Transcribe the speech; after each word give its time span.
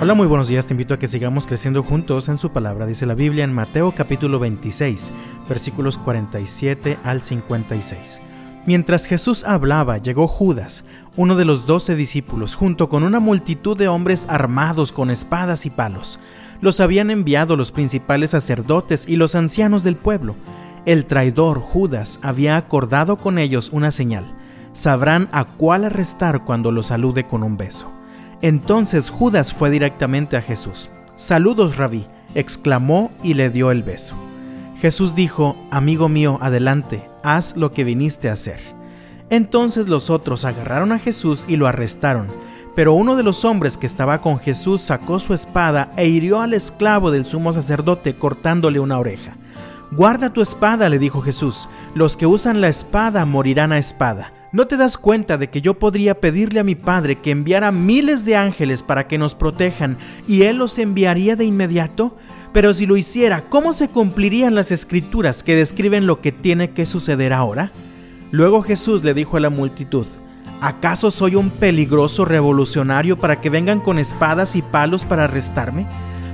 Hola, 0.00 0.14
muy 0.14 0.28
buenos 0.28 0.46
días. 0.46 0.64
Te 0.64 0.74
invito 0.74 0.94
a 0.94 0.98
que 1.00 1.08
sigamos 1.08 1.48
creciendo 1.48 1.82
juntos 1.82 2.28
en 2.28 2.38
su 2.38 2.50
palabra. 2.50 2.86
Dice 2.86 3.04
la 3.04 3.14
Biblia 3.14 3.42
en 3.42 3.52
Mateo 3.52 3.92
capítulo 3.96 4.38
26, 4.38 5.12
versículos 5.48 5.98
47 5.98 6.98
al 7.02 7.20
56. 7.20 8.20
Mientras 8.64 9.06
Jesús 9.06 9.42
hablaba, 9.42 9.98
llegó 9.98 10.28
Judas, 10.28 10.84
uno 11.16 11.34
de 11.34 11.44
los 11.44 11.66
doce 11.66 11.96
discípulos, 11.96 12.54
junto 12.54 12.88
con 12.88 13.02
una 13.02 13.18
multitud 13.18 13.76
de 13.76 13.88
hombres 13.88 14.26
armados 14.28 14.92
con 14.92 15.10
espadas 15.10 15.66
y 15.66 15.70
palos. 15.70 16.20
Los 16.60 16.78
habían 16.78 17.10
enviado 17.10 17.56
los 17.56 17.72
principales 17.72 18.30
sacerdotes 18.30 19.08
y 19.08 19.16
los 19.16 19.34
ancianos 19.34 19.82
del 19.82 19.96
pueblo. 19.96 20.36
El 20.86 21.06
traidor 21.06 21.58
Judas 21.58 22.20
había 22.22 22.56
acordado 22.56 23.16
con 23.16 23.36
ellos 23.36 23.70
una 23.72 23.90
señal. 23.90 24.32
Sabrán 24.74 25.28
a 25.32 25.44
cuál 25.44 25.84
arrestar 25.84 26.44
cuando 26.44 26.70
lo 26.70 26.84
salude 26.84 27.24
con 27.24 27.42
un 27.42 27.56
beso. 27.56 27.97
Entonces 28.42 29.10
Judas 29.10 29.52
fue 29.52 29.70
directamente 29.70 30.36
a 30.36 30.42
Jesús. 30.42 30.90
Saludos, 31.16 31.76
rabí, 31.76 32.06
exclamó 32.34 33.10
y 33.22 33.34
le 33.34 33.50
dio 33.50 33.70
el 33.70 33.82
beso. 33.82 34.14
Jesús 34.76 35.16
dijo, 35.16 35.56
Amigo 35.70 36.08
mío, 36.08 36.38
adelante, 36.40 37.08
haz 37.24 37.56
lo 37.56 37.72
que 37.72 37.82
viniste 37.82 38.28
a 38.28 38.34
hacer. 38.34 38.60
Entonces 39.30 39.88
los 39.88 40.08
otros 40.08 40.44
agarraron 40.44 40.92
a 40.92 40.98
Jesús 40.98 41.44
y 41.48 41.56
lo 41.56 41.66
arrestaron, 41.66 42.28
pero 42.76 42.92
uno 42.92 43.16
de 43.16 43.24
los 43.24 43.44
hombres 43.44 43.76
que 43.76 43.86
estaba 43.86 44.20
con 44.20 44.38
Jesús 44.38 44.80
sacó 44.80 45.18
su 45.18 45.34
espada 45.34 45.90
e 45.96 46.06
hirió 46.06 46.40
al 46.40 46.54
esclavo 46.54 47.10
del 47.10 47.26
sumo 47.26 47.52
sacerdote 47.52 48.14
cortándole 48.16 48.78
una 48.78 48.98
oreja. 48.98 49.36
Guarda 49.90 50.32
tu 50.32 50.42
espada, 50.42 50.88
le 50.88 50.98
dijo 50.98 51.22
Jesús, 51.22 51.68
los 51.94 52.16
que 52.16 52.26
usan 52.26 52.60
la 52.60 52.68
espada 52.68 53.24
morirán 53.24 53.72
a 53.72 53.78
espada. 53.78 54.32
¿No 54.50 54.66
te 54.66 54.78
das 54.78 54.96
cuenta 54.96 55.36
de 55.36 55.50
que 55.50 55.60
yo 55.60 55.74
podría 55.74 56.20
pedirle 56.20 56.60
a 56.60 56.64
mi 56.64 56.74
Padre 56.74 57.16
que 57.16 57.30
enviara 57.30 57.70
miles 57.70 58.24
de 58.24 58.36
ángeles 58.36 58.82
para 58.82 59.06
que 59.06 59.18
nos 59.18 59.34
protejan 59.34 59.98
y 60.26 60.42
Él 60.42 60.56
los 60.56 60.78
enviaría 60.78 61.36
de 61.36 61.44
inmediato? 61.44 62.16
Pero 62.54 62.72
si 62.72 62.86
lo 62.86 62.96
hiciera, 62.96 63.44
¿cómo 63.50 63.74
se 63.74 63.88
cumplirían 63.88 64.54
las 64.54 64.72
escrituras 64.72 65.42
que 65.42 65.54
describen 65.54 66.06
lo 66.06 66.22
que 66.22 66.32
tiene 66.32 66.70
que 66.70 66.86
suceder 66.86 67.34
ahora? 67.34 67.72
Luego 68.30 68.62
Jesús 68.62 69.04
le 69.04 69.12
dijo 69.12 69.36
a 69.36 69.40
la 69.40 69.50
multitud, 69.50 70.06
¿acaso 70.62 71.10
soy 71.10 71.34
un 71.34 71.50
peligroso 71.50 72.24
revolucionario 72.24 73.18
para 73.18 73.42
que 73.42 73.50
vengan 73.50 73.80
con 73.80 73.98
espadas 73.98 74.56
y 74.56 74.62
palos 74.62 75.04
para 75.04 75.24
arrestarme? 75.24 75.86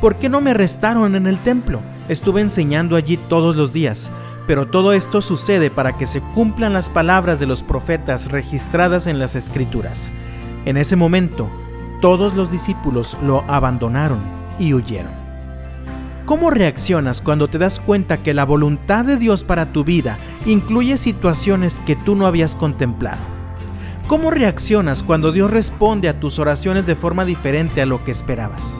¿Por 0.00 0.14
qué 0.14 0.28
no 0.28 0.40
me 0.40 0.52
arrestaron 0.52 1.16
en 1.16 1.26
el 1.26 1.38
templo? 1.38 1.80
Estuve 2.08 2.40
enseñando 2.40 2.94
allí 2.94 3.16
todos 3.16 3.56
los 3.56 3.72
días. 3.72 4.12
Pero 4.46 4.68
todo 4.68 4.92
esto 4.92 5.20
sucede 5.20 5.70
para 5.70 5.96
que 5.96 6.06
se 6.06 6.20
cumplan 6.20 6.72
las 6.72 6.88
palabras 6.88 7.40
de 7.40 7.46
los 7.46 7.62
profetas 7.62 8.30
registradas 8.30 9.06
en 9.06 9.18
las 9.18 9.34
escrituras. 9.34 10.12
En 10.64 10.76
ese 10.76 10.94
momento, 10.94 11.48
todos 12.00 12.34
los 12.34 12.50
discípulos 12.50 13.16
lo 13.22 13.44
abandonaron 13.48 14.20
y 14.58 14.72
huyeron. 14.72 15.12
¿Cómo 16.26 16.50
reaccionas 16.50 17.20
cuando 17.20 17.48
te 17.48 17.58
das 17.58 17.78
cuenta 17.78 18.18
que 18.18 18.34
la 18.34 18.44
voluntad 18.44 19.04
de 19.04 19.16
Dios 19.16 19.44
para 19.44 19.72
tu 19.72 19.84
vida 19.84 20.18
incluye 20.44 20.96
situaciones 20.96 21.80
que 21.86 21.96
tú 21.96 22.14
no 22.16 22.26
habías 22.26 22.54
contemplado? 22.54 23.20
¿Cómo 24.08 24.30
reaccionas 24.30 25.02
cuando 25.02 25.32
Dios 25.32 25.50
responde 25.50 26.08
a 26.08 26.18
tus 26.20 26.38
oraciones 26.38 26.86
de 26.86 26.94
forma 26.94 27.24
diferente 27.24 27.82
a 27.82 27.86
lo 27.86 28.04
que 28.04 28.12
esperabas? 28.12 28.78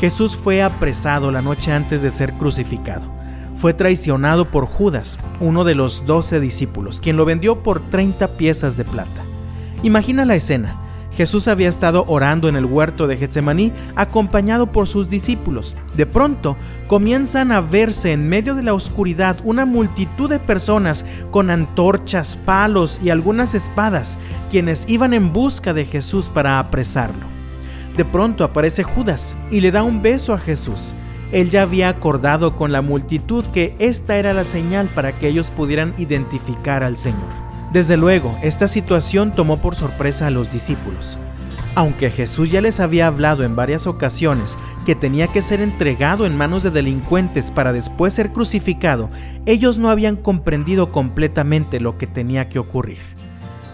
Jesús 0.00 0.36
fue 0.36 0.62
apresado 0.62 1.30
la 1.30 1.42
noche 1.42 1.72
antes 1.72 2.02
de 2.02 2.10
ser 2.10 2.34
crucificado 2.34 3.14
fue 3.56 3.74
traicionado 3.74 4.46
por 4.46 4.66
Judas, 4.66 5.18
uno 5.40 5.64
de 5.64 5.74
los 5.74 6.06
doce 6.06 6.40
discípulos, 6.40 7.00
quien 7.00 7.16
lo 7.16 7.24
vendió 7.24 7.62
por 7.62 7.80
30 7.80 8.36
piezas 8.36 8.76
de 8.76 8.84
plata. 8.84 9.24
Imagina 9.82 10.24
la 10.24 10.34
escena. 10.34 10.80
Jesús 11.12 11.46
había 11.46 11.68
estado 11.68 12.04
orando 12.08 12.48
en 12.48 12.56
el 12.56 12.64
huerto 12.64 13.06
de 13.06 13.16
Getsemaní 13.16 13.72
acompañado 13.94 14.72
por 14.72 14.88
sus 14.88 15.08
discípulos. 15.08 15.76
De 15.96 16.06
pronto 16.06 16.56
comienzan 16.88 17.52
a 17.52 17.60
verse 17.60 18.12
en 18.12 18.28
medio 18.28 18.56
de 18.56 18.64
la 18.64 18.74
oscuridad 18.74 19.36
una 19.44 19.64
multitud 19.64 20.28
de 20.28 20.40
personas 20.40 21.04
con 21.30 21.50
antorchas, 21.50 22.34
palos 22.34 23.00
y 23.02 23.10
algunas 23.10 23.54
espadas, 23.54 24.18
quienes 24.50 24.88
iban 24.88 25.14
en 25.14 25.32
busca 25.32 25.72
de 25.72 25.84
Jesús 25.84 26.30
para 26.30 26.58
apresarlo. 26.58 27.26
De 27.96 28.04
pronto 28.04 28.42
aparece 28.42 28.82
Judas 28.82 29.36
y 29.52 29.60
le 29.60 29.70
da 29.70 29.84
un 29.84 30.02
beso 30.02 30.32
a 30.32 30.38
Jesús. 30.38 30.94
Él 31.34 31.50
ya 31.50 31.62
había 31.62 31.88
acordado 31.88 32.56
con 32.56 32.70
la 32.70 32.80
multitud 32.80 33.44
que 33.46 33.74
esta 33.80 34.14
era 34.18 34.32
la 34.32 34.44
señal 34.44 34.88
para 34.94 35.18
que 35.18 35.26
ellos 35.26 35.50
pudieran 35.50 35.92
identificar 35.98 36.84
al 36.84 36.96
Señor. 36.96 37.28
Desde 37.72 37.96
luego, 37.96 38.38
esta 38.40 38.68
situación 38.68 39.32
tomó 39.32 39.56
por 39.56 39.74
sorpresa 39.74 40.28
a 40.28 40.30
los 40.30 40.52
discípulos. 40.52 41.18
Aunque 41.74 42.12
Jesús 42.12 42.52
ya 42.52 42.60
les 42.60 42.78
había 42.78 43.08
hablado 43.08 43.42
en 43.42 43.56
varias 43.56 43.88
ocasiones 43.88 44.56
que 44.86 44.94
tenía 44.94 45.26
que 45.26 45.42
ser 45.42 45.60
entregado 45.60 46.24
en 46.24 46.36
manos 46.36 46.62
de 46.62 46.70
delincuentes 46.70 47.50
para 47.50 47.72
después 47.72 48.14
ser 48.14 48.30
crucificado, 48.30 49.10
ellos 49.44 49.76
no 49.76 49.90
habían 49.90 50.14
comprendido 50.14 50.92
completamente 50.92 51.80
lo 51.80 51.98
que 51.98 52.06
tenía 52.06 52.48
que 52.48 52.60
ocurrir. 52.60 53.00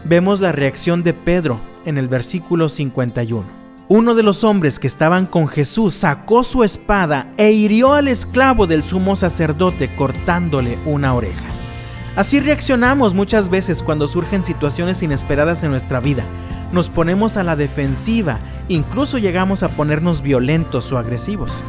Vemos 0.07 0.41
la 0.41 0.53
reacción 0.53 1.03
de 1.03 1.13
Pedro 1.13 1.61
en 1.85 1.99
el 1.99 2.09
versículo 2.09 2.71
51 2.71 3.60
uno 3.91 4.15
de 4.15 4.23
los 4.23 4.45
hombres 4.45 4.79
que 4.79 4.87
estaban 4.87 5.27
con 5.27 5.49
Jesús 5.49 5.95
sacó 5.95 6.45
su 6.45 6.63
espada 6.63 7.27
e 7.37 7.51
hirió 7.51 7.93
al 7.93 8.07
esclavo 8.07 8.69
del 8.69 8.85
sumo 8.85 9.17
sacerdote 9.17 9.97
cortándole 9.97 10.79
una 10.87 11.13
oreja. 11.13 11.43
Así 12.15 12.39
reaccionamos 12.39 13.15
muchas 13.15 13.49
veces 13.49 13.83
cuando 13.83 14.07
surgen 14.07 14.45
situaciones 14.45 15.03
inesperadas 15.03 15.65
en 15.65 15.73
nuestra 15.73 15.99
vida. 15.99 16.23
Nos 16.71 16.89
ponemos 16.89 17.37
a 17.37 17.43
la 17.43 17.57
defensiva, 17.57 18.39
incluso 18.69 19.19
llegamos 19.19 19.65
a 19.65 19.71
ponernos 19.71 20.23
violentos 20.23 20.93
o 20.93 20.99
agresivos. 20.99 21.61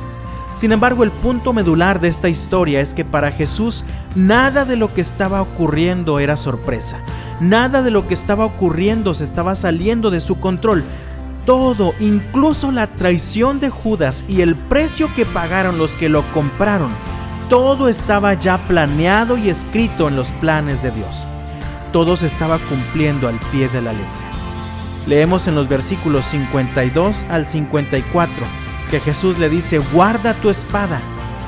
Sin 0.53 0.71
embargo, 0.73 1.03
el 1.03 1.09
punto 1.09 1.53
medular 1.53 1.99
de 1.99 2.09
esta 2.09 2.29
historia 2.29 2.81
es 2.81 2.93
que 2.93 3.03
para 3.03 3.31
Jesús 3.31 3.83
nada 4.13 4.63
de 4.63 4.75
lo 4.75 4.93
que 4.93 5.01
estaba 5.01 5.41
ocurriendo 5.41 6.19
era 6.19 6.37
sorpresa. 6.37 6.99
Nada 7.39 7.81
de 7.81 7.89
lo 7.89 8.07
que 8.07 8.13
estaba 8.13 8.45
ocurriendo 8.45 9.15
se 9.15 9.23
estaba 9.23 9.55
saliendo 9.55 10.11
de 10.11 10.21
su 10.21 10.39
control 10.39 10.83
todo, 11.45 11.93
incluso 11.99 12.71
la 12.71 12.87
traición 12.87 13.59
de 13.59 13.69
Judas 13.69 14.25
y 14.27 14.41
el 14.41 14.55
precio 14.55 15.13
que 15.15 15.25
pagaron 15.25 15.77
los 15.77 15.95
que 15.95 16.09
lo 16.09 16.23
compraron, 16.33 16.91
todo 17.49 17.89
estaba 17.89 18.33
ya 18.33 18.65
planeado 18.65 19.37
y 19.37 19.49
escrito 19.49 20.07
en 20.07 20.15
los 20.15 20.31
planes 20.33 20.81
de 20.81 20.91
Dios. 20.91 21.25
Todo 21.91 22.15
se 22.15 22.27
estaba 22.27 22.59
cumpliendo 22.69 23.27
al 23.27 23.39
pie 23.51 23.67
de 23.69 23.81
la 23.81 23.91
letra. 23.91 24.31
Leemos 25.05 25.47
en 25.47 25.55
los 25.55 25.67
versículos 25.67 26.25
52 26.25 27.25
al 27.29 27.45
54 27.45 28.45
que 28.89 28.99
Jesús 28.99 29.37
le 29.39 29.49
dice, 29.49 29.79
guarda 29.79 30.33
tu 30.35 30.49
espada. 30.49 31.01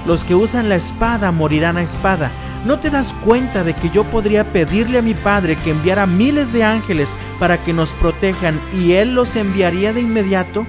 Los 0.05 0.25
que 0.25 0.35
usan 0.35 0.69
la 0.69 0.75
espada 0.75 1.31
morirán 1.31 1.77
a 1.77 1.81
espada 1.81 2.31
¿No 2.65 2.79
te 2.79 2.89
das 2.89 3.13
cuenta 3.25 3.65
de 3.65 3.73
que 3.73 3.89
yo 3.89 4.05
podría 4.05 4.53
pedirle 4.53 4.99
a 4.99 5.01
mi 5.01 5.13
Padre 5.13 5.57
que 5.57 5.71
enviara 5.71 6.07
miles 6.07 6.53
de 6.53 6.63
ángeles 6.63 7.13
para 7.37 7.61
que 7.61 7.73
nos 7.73 7.91
protejan 7.91 8.61
y 8.71 8.93
Él 8.93 9.15
los 9.15 9.35
enviaría 9.35 9.91
de 9.91 9.99
inmediato? 9.99 10.65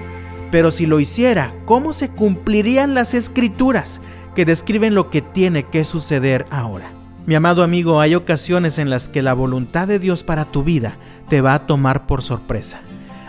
Pero 0.50 0.72
si 0.72 0.86
lo 0.86 0.98
hiciera, 0.98 1.54
¿cómo 1.66 1.92
se 1.92 2.08
cumplirían 2.08 2.94
las 2.94 3.14
escrituras 3.14 4.00
que 4.34 4.44
describen 4.44 4.96
lo 4.96 5.08
que 5.08 5.22
tiene 5.22 5.66
que 5.66 5.84
suceder 5.84 6.46
ahora? 6.50 6.90
Mi 7.26 7.36
amado 7.36 7.62
amigo, 7.62 8.00
hay 8.00 8.16
ocasiones 8.16 8.78
en 8.78 8.90
las 8.90 9.08
que 9.08 9.22
la 9.22 9.32
voluntad 9.32 9.86
de 9.86 10.00
Dios 10.00 10.24
para 10.24 10.46
tu 10.46 10.64
vida 10.64 10.96
te 11.28 11.40
va 11.40 11.54
a 11.54 11.66
tomar 11.66 12.08
por 12.08 12.22
sorpresa. 12.22 12.80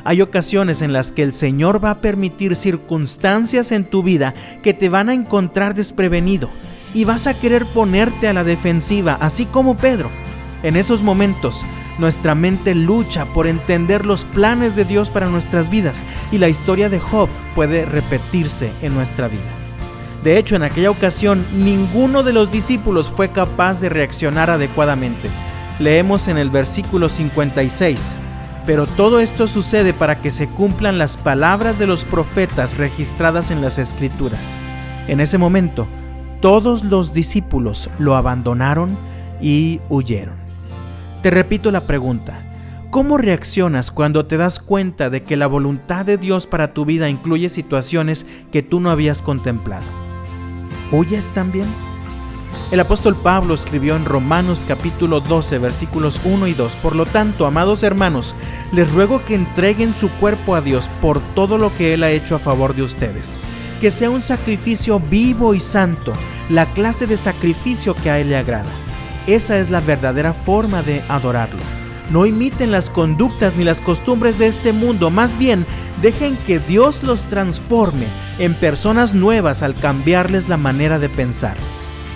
Hay 0.07 0.21
ocasiones 0.21 0.83
en 0.83 0.93
las 0.93 1.11
que 1.11 1.23
el 1.23 1.33
Señor 1.33 1.83
va 1.83 1.89
a 1.89 1.99
permitir 1.99 2.55
circunstancias 2.55 3.71
en 3.71 3.85
tu 3.85 4.03
vida 4.03 4.35
que 4.61 4.75
te 4.75 4.87
van 4.87 5.09
a 5.09 5.15
encontrar 5.15 5.73
desprevenido 5.73 6.51
y 6.93 7.05
vas 7.05 7.25
a 7.25 7.33
querer 7.33 7.65
ponerte 7.65 8.27
a 8.27 8.33
la 8.33 8.43
defensiva, 8.43 9.17
así 9.19 9.47
como 9.47 9.75
Pedro. 9.75 10.11
En 10.61 10.75
esos 10.75 11.01
momentos, 11.01 11.65
nuestra 11.97 12.35
mente 12.35 12.75
lucha 12.75 13.25
por 13.33 13.47
entender 13.47 14.05
los 14.05 14.25
planes 14.25 14.75
de 14.75 14.85
Dios 14.85 15.09
para 15.09 15.27
nuestras 15.27 15.71
vidas 15.71 16.03
y 16.31 16.37
la 16.37 16.49
historia 16.49 16.87
de 16.87 16.99
Job 16.99 17.27
puede 17.55 17.83
repetirse 17.85 18.71
en 18.83 18.93
nuestra 18.93 19.27
vida. 19.27 19.41
De 20.23 20.37
hecho, 20.37 20.55
en 20.55 20.61
aquella 20.61 20.91
ocasión, 20.91 21.43
ninguno 21.55 22.21
de 22.21 22.33
los 22.33 22.51
discípulos 22.51 23.09
fue 23.09 23.31
capaz 23.31 23.81
de 23.81 23.89
reaccionar 23.89 24.51
adecuadamente. 24.51 25.31
Leemos 25.79 26.27
en 26.27 26.37
el 26.37 26.51
versículo 26.51 27.09
56, 27.09 28.19
pero 28.65 28.87
todo 28.87 29.19
esto 29.19 29.47
sucede 29.47 29.93
para 29.93 30.21
que 30.21 30.31
se 30.31 30.47
cumplan 30.47 30.97
las 30.97 31.17
palabras 31.17 31.77
de 31.77 31.87
los 31.87 32.03
profetas 32.05 32.77
registradas 32.77 33.51
en 33.51 33.61
las 33.61 33.77
escrituras. 33.77 34.57
En 35.07 35.19
ese 35.19 35.37
momento, 35.37 35.87
todos 36.41 36.83
los 36.83 37.13
discípulos 37.13 37.89
lo 37.99 38.15
abandonaron 38.15 38.97
y 39.41 39.79
huyeron. 39.89 40.35
Te 41.21 41.29
repito 41.31 41.71
la 41.71 41.87
pregunta, 41.87 42.39
¿cómo 42.89 43.17
reaccionas 43.17 43.91
cuando 43.91 44.25
te 44.25 44.37
das 44.37 44.59
cuenta 44.59 45.09
de 45.09 45.23
que 45.23 45.37
la 45.37 45.47
voluntad 45.47 46.05
de 46.05 46.17
Dios 46.17 46.47
para 46.47 46.73
tu 46.73 46.85
vida 46.85 47.09
incluye 47.09 47.49
situaciones 47.49 48.25
que 48.51 48.63
tú 48.63 48.79
no 48.79 48.89
habías 48.89 49.21
contemplado? 49.21 49.85
¿Huyes 50.91 51.29
también? 51.29 51.67
El 52.71 52.79
apóstol 52.79 53.15
Pablo 53.15 53.53
escribió 53.53 53.95
en 53.95 54.05
Romanos 54.05 54.65
capítulo 54.67 55.19
12 55.19 55.59
versículos 55.59 56.19
1 56.23 56.47
y 56.47 56.53
2, 56.53 56.75
Por 56.77 56.95
lo 56.95 57.05
tanto, 57.05 57.45
amados 57.45 57.83
hermanos, 57.83 58.35
les 58.71 58.91
ruego 58.91 59.23
que 59.23 59.35
entreguen 59.35 59.93
su 59.93 60.09
cuerpo 60.09 60.55
a 60.55 60.61
Dios 60.61 60.89
por 61.01 61.19
todo 61.35 61.57
lo 61.57 61.73
que 61.75 61.93
Él 61.93 62.03
ha 62.03 62.09
hecho 62.09 62.35
a 62.35 62.39
favor 62.39 62.73
de 62.75 62.81
ustedes, 62.81 63.37
que 63.79 63.91
sea 63.91 64.09
un 64.09 64.21
sacrificio 64.21 64.99
vivo 64.99 65.53
y 65.53 65.59
santo, 65.59 66.13
la 66.49 66.65
clase 66.73 67.05
de 67.05 67.17
sacrificio 67.17 67.93
que 67.93 68.09
a 68.09 68.19
Él 68.19 68.29
le 68.29 68.37
agrada. 68.37 68.71
Esa 69.27 69.59
es 69.59 69.69
la 69.69 69.79
verdadera 69.79 70.33
forma 70.33 70.81
de 70.81 71.03
adorarlo. 71.07 71.61
No 72.11 72.25
imiten 72.25 72.71
las 72.71 72.89
conductas 72.89 73.55
ni 73.55 73.63
las 73.63 73.81
costumbres 73.81 74.37
de 74.37 74.47
este 74.47 74.73
mundo, 74.73 75.09
más 75.09 75.37
bien 75.37 75.65
dejen 76.01 76.37
que 76.45 76.59
Dios 76.59 77.03
los 77.03 77.21
transforme 77.25 78.07
en 78.37 78.53
personas 78.53 79.13
nuevas 79.13 79.63
al 79.63 79.75
cambiarles 79.75 80.49
la 80.49 80.57
manera 80.57 80.99
de 80.99 81.09
pensar. 81.09 81.57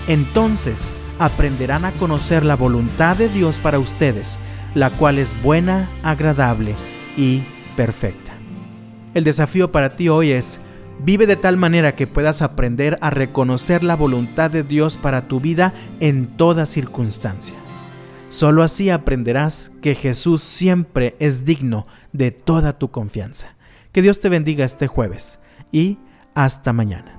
Entonces 0.09 0.89
aprenderán 1.19 1.85
a 1.85 1.91
conocer 1.91 2.43
la 2.43 2.55
voluntad 2.55 3.15
de 3.15 3.29
Dios 3.29 3.59
para 3.59 3.77
ustedes, 3.77 4.39
la 4.73 4.89
cual 4.89 5.19
es 5.19 5.39
buena, 5.43 5.87
agradable 6.01 6.73
y 7.15 7.43
perfecta. 7.77 8.33
El 9.13 9.23
desafío 9.23 9.71
para 9.71 9.95
ti 9.95 10.09
hoy 10.09 10.31
es, 10.31 10.59
vive 11.03 11.27
de 11.27 11.35
tal 11.35 11.57
manera 11.57 11.93
que 11.93 12.07
puedas 12.07 12.41
aprender 12.41 12.97
a 13.01 13.11
reconocer 13.11 13.83
la 13.83 13.95
voluntad 13.95 14.49
de 14.49 14.63
Dios 14.63 14.97
para 14.97 15.27
tu 15.27 15.39
vida 15.39 15.75
en 15.99 16.25
toda 16.25 16.65
circunstancia. 16.65 17.55
Solo 18.29 18.63
así 18.63 18.89
aprenderás 18.89 19.71
que 19.79 19.93
Jesús 19.93 20.41
siempre 20.41 21.15
es 21.19 21.45
digno 21.45 21.85
de 22.13 22.31
toda 22.31 22.79
tu 22.79 22.89
confianza. 22.89 23.55
Que 23.91 24.01
Dios 24.01 24.19
te 24.19 24.29
bendiga 24.29 24.65
este 24.65 24.87
jueves 24.87 25.39
y 25.71 25.99
hasta 26.33 26.73
mañana. 26.73 27.18